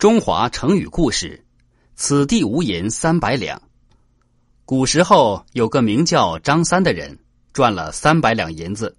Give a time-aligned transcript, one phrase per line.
[0.00, 1.44] 中华成语故事：
[1.94, 3.60] 此地无银三百两。
[4.64, 7.18] 古时候有个名叫张三的人，
[7.52, 8.96] 赚了三百两银子。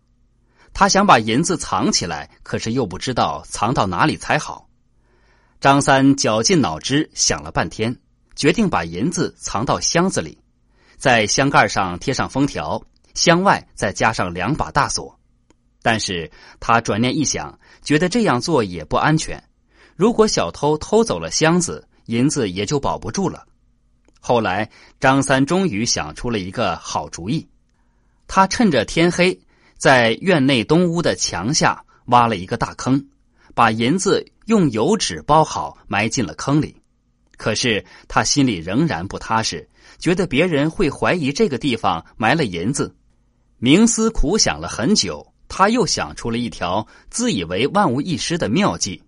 [0.73, 4.69] 他想把银子藏起来，可是又不知道藏到哪里才好。
[5.59, 7.97] 张三绞尽脑汁想了半天，
[8.35, 10.37] 决定把银子藏到箱子里，
[10.97, 12.79] 在箱盖上贴上封条，
[13.15, 15.19] 箱外再加上两把大锁。
[15.81, 19.43] 但是他转念一想，觉得这样做也不安全。
[20.01, 23.45] 如果小偷偷走了箱子，银子也就保不住了。
[24.19, 24.67] 后来，
[24.99, 27.47] 张三终于想出了一个好主意。
[28.25, 29.39] 他趁着天黑，
[29.77, 33.09] 在院内东屋的墙下挖了一个大坑，
[33.53, 36.75] 把银子用油纸包好，埋进了坑里。
[37.37, 42.95] 可是他心里仍然不踏实，觉得别人会怀疑这个地方埋了银子。
[43.59, 49.03] 冥思苦想了很久，他又想出了一条自以为万无一失的妙计。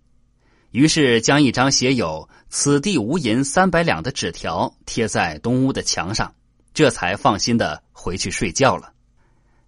[0.74, 6.34] 于是将一张写有“此地无银三百两”的纸条贴在东屋的墙上，
[6.74, 8.92] 这才放心的回去睡觉了。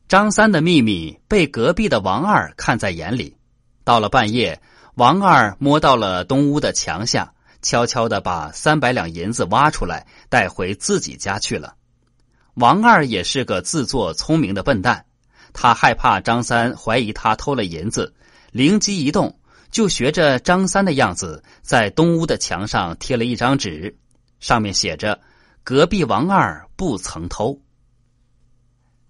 [0.07, 3.37] 张三的秘密被隔壁的王二看在眼里。
[3.83, 4.59] 到了半夜，
[4.95, 11.75] 王二摸到了东屋的墙下，悄悄的把三百两银子挖出来，带回自己家去了。
[12.55, 15.05] 王二也是个自作聪明的笨蛋，
[15.53, 18.15] 他害怕张三怀疑他偷了银子，
[18.51, 19.37] 灵机一动。
[19.75, 23.93] 就学着张三的样子，在东屋的墙上贴了一张纸，
[24.39, 25.19] 上面写着
[25.65, 27.59] “隔壁王二不曾偷”。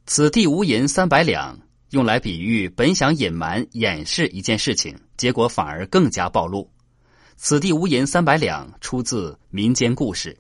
[0.08, 1.56] 此地无银三百两，
[1.92, 6.68] 用来比喻本想隐瞒掩饰一件事情，结果反而更加暴露。
[7.36, 10.36] 此地无银三百两，出自民间故事。